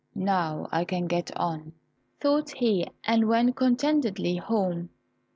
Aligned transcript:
"Now 0.15 0.67
I 0.71 0.83
can 0.83 1.05
get 1.05 1.29
on," 1.37 1.73
thought 2.19 2.53
he, 2.55 2.87
and 3.03 3.27
went 3.29 3.55
contentedly 3.55 4.37
home. 4.37 4.89